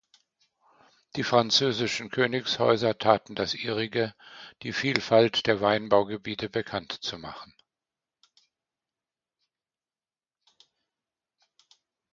Die 1.15 1.21
französischen 1.23 2.09
Königshäuser 2.09 2.97
taten 2.97 3.35
das 3.35 3.53
Ihrige, 3.53 4.15
die 4.63 4.73
Vielfalt 4.73 5.45
der 5.45 5.61
Weinbaugebiete 5.61 6.49
bekannt 6.49 6.91
zu 6.91 7.19
machen. 7.19 7.53